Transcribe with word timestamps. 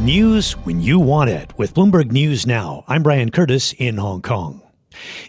News 0.00 0.52
when 0.58 0.82
you 0.82 1.00
want 1.00 1.30
it 1.30 1.56
with 1.56 1.72
Bloomberg 1.72 2.12
News 2.12 2.46
Now. 2.46 2.84
I'm 2.86 3.02
Brian 3.02 3.30
Curtis 3.30 3.72
in 3.78 3.96
Hong 3.96 4.20
Kong. 4.20 4.60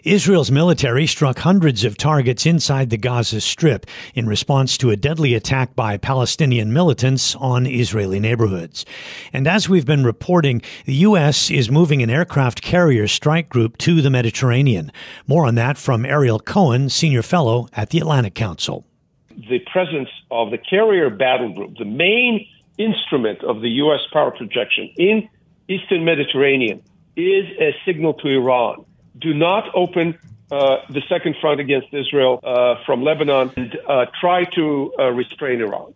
Israel's 0.04 0.50
military 0.50 1.06
struck 1.06 1.38
hundreds 1.38 1.84
of 1.84 1.96
targets 1.96 2.44
inside 2.44 2.90
the 2.90 2.98
Gaza 2.98 3.40
Strip 3.40 3.86
in 4.14 4.26
response 4.26 4.76
to 4.78 4.90
a 4.90 4.96
deadly 4.96 5.34
attack 5.34 5.74
by 5.74 5.96
Palestinian 5.96 6.70
militants 6.70 7.34
on 7.36 7.66
Israeli 7.66 8.20
neighborhoods. 8.20 8.84
And 9.32 9.48
as 9.48 9.70
we've 9.70 9.86
been 9.86 10.04
reporting, 10.04 10.60
the 10.84 10.94
U.S. 10.96 11.50
is 11.50 11.70
moving 11.70 12.02
an 12.02 12.10
aircraft 12.10 12.60
carrier 12.60 13.08
strike 13.08 13.48
group 13.48 13.78
to 13.78 14.02
the 14.02 14.10
Mediterranean. 14.10 14.92
More 15.26 15.46
on 15.46 15.54
that 15.54 15.78
from 15.78 16.04
Ariel 16.04 16.40
Cohen, 16.40 16.90
senior 16.90 17.22
fellow 17.22 17.68
at 17.72 17.88
the 17.88 17.98
Atlantic 17.98 18.34
Council. 18.34 18.84
The 19.30 19.60
presence 19.72 20.10
of 20.30 20.50
the 20.50 20.58
carrier 20.58 21.08
battle 21.08 21.54
group, 21.54 21.78
the 21.78 21.86
main 21.86 22.46
instrument 22.78 23.42
of 23.44 23.60
the 23.60 23.68
U.S. 23.82 24.00
power 24.12 24.30
projection 24.30 24.90
in 24.96 25.28
Eastern 25.68 26.04
Mediterranean, 26.04 26.82
is 27.16 27.44
a 27.60 27.74
signal 27.84 28.14
to 28.14 28.28
Iran 28.28 28.84
do 29.18 29.34
not 29.34 29.64
open 29.74 30.18
uh, 30.50 30.76
the 30.88 31.02
second 31.08 31.36
front 31.40 31.60
against 31.60 31.88
Israel 31.92 32.40
uh, 32.42 32.76
from 32.86 33.02
Lebanon 33.02 33.52
and 33.56 33.78
uh, 33.88 34.06
try 34.20 34.44
to 34.54 34.92
uh, 34.98 35.10
restrain 35.10 35.60
Iran. 35.60 35.94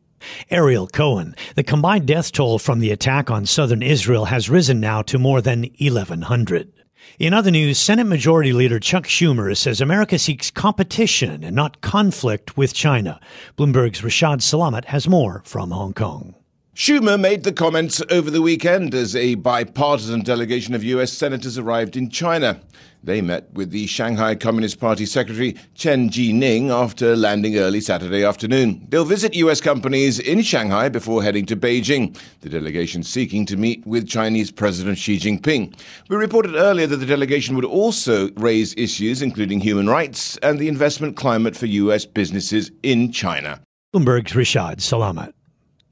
Ariel 0.51 0.87
Cohen. 0.87 1.35
The 1.57 1.65
combined 1.65 2.07
death 2.07 2.31
toll 2.33 2.59
from 2.59 2.79
the 2.79 2.91
attack 2.91 3.31
on 3.31 3.47
southern 3.47 3.83
Israel 3.83 4.27
has 4.27 4.49
risen 4.49 4.79
now 4.79 5.03
to 5.03 5.19
more 5.19 5.41
than 5.41 5.63
1,100. 5.81 6.73
In 7.19 7.35
other 7.35 7.51
news, 7.51 7.79
Senate 7.79 8.05
Majority 8.05 8.53
Leader 8.53 8.79
Chuck 8.79 9.05
Schumer 9.05 9.57
says 9.57 9.81
America 9.81 10.19
seeks 10.19 10.51
competition 10.51 11.43
and 11.43 11.57
not 11.57 11.81
conflict 11.81 12.57
with 12.57 12.73
China. 12.73 13.21
Bloomberg's 13.57 14.03
Rashad 14.03 14.39
Salamat 14.39 14.85
has 14.87 15.09
more 15.09 15.43
from 15.45 15.73
Hong 15.73 15.93
Kong. 15.93 16.37
Schumer 16.75 17.21
made 17.21 17.45
the 17.45 17.53
comments 17.53 18.01
over 18.11 18.31
the 18.31 18.41
weekend 18.41 18.95
as 18.95 19.15
a 19.15 19.35
bipartisan 19.35 20.23
delegation 20.23 20.75
of 20.75 20.83
U.S. 20.83 21.13
senators 21.13 21.59
arrived 21.59 21.99
in 21.99 22.09
China. 22.09 22.63
They 23.05 23.21
met 23.21 23.53
with 23.53 23.73
the 23.73 23.87
Shanghai 23.87 24.35
Communist 24.37 24.81
Party 24.81 25.05
Secretary 25.05 25.55
Chen 25.75 26.09
Jining 26.09 26.71
after 26.71 27.15
landing 27.15 27.59
early 27.59 27.83
Saturday 27.83 28.25
afternoon. 28.25 28.87
They'll 28.89 29.05
visit 29.05 29.35
U.S. 29.35 29.61
companies 29.61 30.19
in 30.19 30.41
Shanghai 30.41 30.89
before 30.89 31.23
heading 31.23 31.45
to 31.47 31.57
Beijing, 31.57 32.19
the 32.41 32.49
delegation 32.49 33.03
seeking 33.03 33.45
to 33.47 33.59
meet 33.59 33.87
with 33.87 34.09
Chinese 34.09 34.51
President 34.51 34.97
Xi 34.97 35.19
Jinping. 35.19 35.79
We 36.09 36.17
reported 36.17 36.55
earlier 36.55 36.87
that 36.87 36.97
the 36.97 37.07
delegation 37.07 37.55
would 37.55 37.67
also 37.67 38.31
raise 38.37 38.75
issues 38.79 39.21
including 39.21 39.61
human 39.61 39.91
rights 39.91 40.39
and 40.39 40.59
the 40.59 40.69
investment 40.69 41.17
climate 41.17 41.55
for 41.55 41.67
U.S. 41.67 42.07
businesses 42.07 42.71
in 42.83 43.13
China. 43.13 43.61
Bloomberg's 43.95 44.33
Rashad 44.33 44.77
Salamat. 44.77 45.35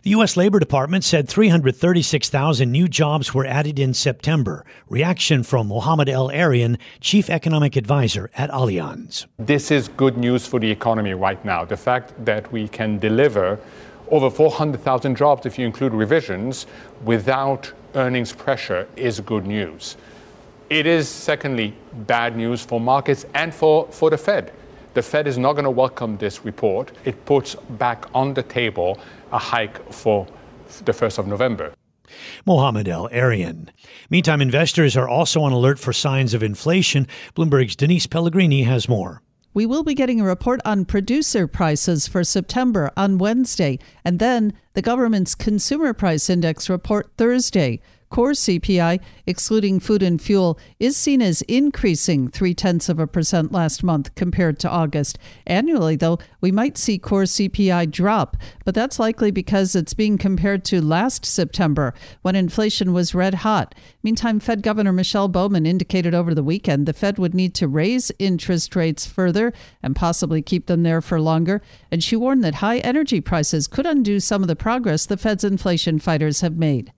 The 0.02 0.10
U.S. 0.10 0.34
Labor 0.34 0.58
Department 0.58 1.04
said 1.04 1.28
336,000 1.28 2.72
new 2.72 2.88
jobs 2.88 3.34
were 3.34 3.44
added 3.44 3.78
in 3.78 3.92
September. 3.92 4.64
Reaction 4.88 5.42
from 5.42 5.68
Mohamed 5.68 6.08
El-Erian, 6.08 6.78
Chief 7.02 7.28
Economic 7.28 7.76
Advisor 7.76 8.30
at 8.34 8.48
Allianz. 8.48 9.26
This 9.38 9.70
is 9.70 9.88
good 9.88 10.16
news 10.16 10.46
for 10.46 10.58
the 10.58 10.70
economy 10.70 11.12
right 11.12 11.44
now. 11.44 11.66
The 11.66 11.76
fact 11.76 12.14
that 12.24 12.50
we 12.50 12.66
can 12.66 12.98
deliver 12.98 13.58
over 14.08 14.30
400,000 14.30 15.16
jobs, 15.16 15.44
if 15.44 15.58
you 15.58 15.66
include 15.66 15.92
revisions, 15.92 16.66
without 17.04 17.70
earnings 17.94 18.32
pressure 18.32 18.88
is 18.96 19.20
good 19.20 19.46
news. 19.46 19.98
It 20.70 20.86
is, 20.86 21.10
secondly, 21.10 21.74
bad 22.06 22.38
news 22.38 22.64
for 22.64 22.80
markets 22.80 23.26
and 23.34 23.54
for, 23.54 23.86
for 23.90 24.08
the 24.08 24.16
Fed. 24.16 24.50
The 24.92 25.02
Fed 25.02 25.28
is 25.28 25.38
not 25.38 25.52
going 25.52 25.64
to 25.64 25.70
welcome 25.70 26.16
this 26.16 26.44
report. 26.44 26.90
It 27.04 27.24
puts 27.24 27.54
back 27.54 28.06
on 28.12 28.34
the 28.34 28.42
table 28.42 28.98
a 29.30 29.38
hike 29.38 29.92
for 29.92 30.26
the 30.84 30.92
1st 30.92 31.18
of 31.18 31.26
November. 31.28 31.72
Mohamed 32.44 32.88
El-Erian. 32.88 33.68
Meantime, 34.08 34.40
investors 34.40 34.96
are 34.96 35.08
also 35.08 35.42
on 35.42 35.52
alert 35.52 35.78
for 35.78 35.92
signs 35.92 36.34
of 36.34 36.42
inflation. 36.42 37.06
Bloomberg's 37.36 37.76
Denise 37.76 38.06
Pellegrini 38.06 38.64
has 38.64 38.88
more. 38.88 39.22
We 39.54 39.64
will 39.64 39.84
be 39.84 39.94
getting 39.94 40.20
a 40.20 40.24
report 40.24 40.60
on 40.64 40.84
producer 40.84 41.46
prices 41.46 42.08
for 42.08 42.24
September 42.24 42.90
on 42.96 43.18
Wednesday, 43.18 43.78
and 44.04 44.18
then 44.18 44.52
the 44.74 44.82
government's 44.82 45.36
consumer 45.36 45.92
price 45.92 46.28
index 46.28 46.68
report 46.68 47.10
Thursday. 47.16 47.80
Core 48.10 48.32
CPI, 48.32 48.98
excluding 49.24 49.78
food 49.78 50.02
and 50.02 50.20
fuel, 50.20 50.58
is 50.80 50.96
seen 50.96 51.22
as 51.22 51.42
increasing 51.42 52.26
three 52.26 52.54
tenths 52.54 52.88
of 52.88 52.98
a 52.98 53.06
percent 53.06 53.52
last 53.52 53.84
month 53.84 54.12
compared 54.16 54.58
to 54.58 54.68
August. 54.68 55.16
Annually, 55.46 55.94
though, 55.94 56.18
we 56.40 56.50
might 56.50 56.76
see 56.76 56.98
core 56.98 57.22
CPI 57.22 57.88
drop, 57.88 58.36
but 58.64 58.74
that's 58.74 58.98
likely 58.98 59.30
because 59.30 59.76
it's 59.76 59.94
being 59.94 60.18
compared 60.18 60.64
to 60.64 60.80
last 60.80 61.24
September 61.24 61.94
when 62.22 62.34
inflation 62.34 62.92
was 62.92 63.14
red 63.14 63.34
hot. 63.34 63.76
Meantime, 64.02 64.40
Fed 64.40 64.62
Governor 64.62 64.92
Michelle 64.92 65.28
Bowman 65.28 65.64
indicated 65.64 66.12
over 66.12 66.34
the 66.34 66.42
weekend 66.42 66.86
the 66.86 66.92
Fed 66.92 67.16
would 67.16 67.32
need 67.32 67.54
to 67.54 67.68
raise 67.68 68.10
interest 68.18 68.74
rates 68.74 69.06
further 69.06 69.52
and 69.84 69.94
possibly 69.94 70.42
keep 70.42 70.66
them 70.66 70.82
there 70.82 71.00
for 71.00 71.20
longer. 71.20 71.62
And 71.92 72.02
she 72.02 72.16
warned 72.16 72.42
that 72.42 72.56
high 72.56 72.78
energy 72.78 73.20
prices 73.20 73.68
could 73.68 73.86
undo 73.86 74.18
some 74.18 74.42
of 74.42 74.48
the 74.48 74.56
progress 74.56 75.06
the 75.06 75.16
Fed's 75.16 75.44
inflation 75.44 76.00
fighters 76.00 76.40
have 76.40 76.56
made. 76.56 76.92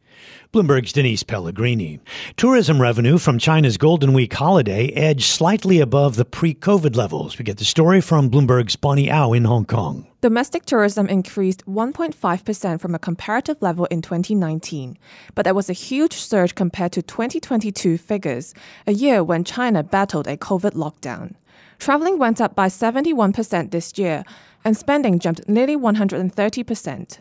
Bloomberg's 0.53 0.93
Denise 0.93 1.23
Pellegrini. 1.23 1.99
Tourism 2.37 2.81
revenue 2.81 3.19
from 3.19 3.39
China's 3.39 3.79
Golden 3.79 4.13
Week 4.13 4.33
holiday 4.33 4.89
edged 4.89 5.25
slightly 5.25 5.81
above 5.81 6.17
the 6.17 6.25
pre 6.25 6.55
COVID 6.55 6.95
levels. 6.95 7.39
We 7.39 7.45
get 7.45 7.57
the 7.57 7.65
story 7.65 8.01
from 8.01 8.31
Bloomberg's 8.31 8.77
Bonnie 8.77 9.11
Au 9.11 9.33
in 9.33 9.45
Hong 9.45 9.65
Kong. 9.65 10.07
Domestic 10.21 10.65
tourism 10.65 11.09
increased 11.09 11.67
1.5% 11.67 12.81
from 12.81 12.95
a 12.95 12.99
comparative 12.99 13.61
level 13.61 13.87
in 13.87 14.03
2019, 14.03 14.97
but 15.35 15.45
that 15.45 15.55
was 15.55 15.69
a 15.69 15.73
huge 15.73 16.15
surge 16.15 16.55
compared 16.55 16.93
to 16.93 17.03
2022 17.03 17.99
figures, 17.99 18.55
a 18.87 18.93
year 18.93 19.25
when 19.25 19.43
China 19.43 19.83
battled 19.83 20.27
a 20.27 20.37
COVID 20.37 20.75
lockdown. 20.75 21.35
Traveling 21.79 22.19
went 22.19 22.41
up 22.41 22.55
by 22.55 22.69
71% 22.69 23.73
this 23.73 23.99
year, 23.99 24.23
and 24.65 24.77
spending 24.77 25.19
jumped 25.19 25.49
nearly 25.49 25.77
130%. 25.77 27.19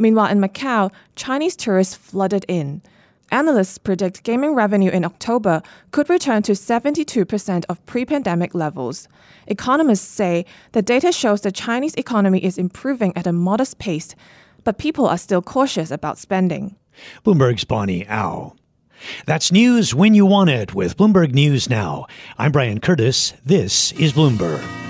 Meanwhile, 0.00 0.30
in 0.32 0.40
Macau, 0.40 0.90
Chinese 1.14 1.54
tourists 1.54 1.94
flooded 1.94 2.46
in. 2.48 2.80
Analysts 3.30 3.76
predict 3.76 4.24
gaming 4.24 4.54
revenue 4.54 4.90
in 4.90 5.04
October 5.04 5.62
could 5.90 6.08
return 6.08 6.42
to 6.44 6.52
72% 6.52 7.64
of 7.68 7.84
pre 7.84 8.06
pandemic 8.06 8.54
levels. 8.54 9.08
Economists 9.46 10.08
say 10.08 10.46
the 10.72 10.80
data 10.80 11.12
shows 11.12 11.42
the 11.42 11.52
Chinese 11.52 11.94
economy 11.94 12.42
is 12.42 12.56
improving 12.56 13.14
at 13.14 13.26
a 13.26 13.32
modest 13.32 13.78
pace, 13.78 14.16
but 14.64 14.78
people 14.78 15.06
are 15.06 15.18
still 15.18 15.42
cautious 15.42 15.90
about 15.90 16.18
spending. 16.18 16.76
Bloomberg's 17.22 17.64
Bonnie 17.64 18.08
Au. 18.08 18.54
That's 19.26 19.52
news 19.52 19.94
when 19.94 20.14
you 20.14 20.24
want 20.24 20.48
it 20.50 20.74
with 20.74 20.96
Bloomberg 20.96 21.32
News 21.34 21.68
Now. 21.68 22.06
I'm 22.38 22.52
Brian 22.52 22.80
Curtis. 22.80 23.34
This 23.44 23.92
is 23.92 24.14
Bloomberg. 24.14 24.89